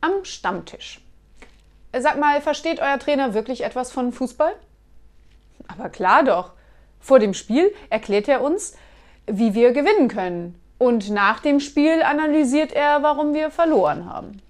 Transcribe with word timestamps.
am 0.00 0.24
Stammtisch. 0.24 1.00
Sag 1.98 2.18
mal, 2.18 2.40
versteht 2.40 2.80
euer 2.80 2.98
Trainer 2.98 3.34
wirklich 3.34 3.64
etwas 3.64 3.90
von 3.90 4.12
Fußball? 4.12 4.54
Aber 5.68 5.88
klar 5.88 6.24
doch. 6.24 6.52
Vor 7.00 7.18
dem 7.18 7.34
Spiel 7.34 7.74
erklärt 7.88 8.28
er 8.28 8.42
uns, 8.42 8.76
wie 9.26 9.54
wir 9.54 9.72
gewinnen 9.72 10.08
können. 10.08 10.60
Und 10.78 11.10
nach 11.10 11.40
dem 11.40 11.60
Spiel 11.60 12.02
analysiert 12.02 12.72
er, 12.72 13.02
warum 13.02 13.34
wir 13.34 13.50
verloren 13.50 14.06
haben. 14.06 14.40